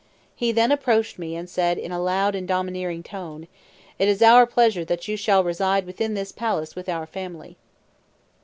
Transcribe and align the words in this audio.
He 0.35 0.51
then 0.51 0.71
approached 0.71 1.19
me, 1.19 1.35
and 1.35 1.47
said, 1.47 1.77
in 1.77 1.91
a 1.91 2.01
loud 2.01 2.33
and 2.33 2.47
domineering 2.47 3.03
tone: 3.03 3.47
"It 3.99 4.07
is 4.07 4.23
our 4.23 4.47
pleasure 4.47 4.83
that 4.83 5.07
you 5.07 5.15
shall 5.15 5.43
reside 5.43 5.85
within 5.85 6.15
this 6.15 6.31
palace 6.31 6.75
with 6.75 6.89
our 6.89 7.05
family." 7.05 7.55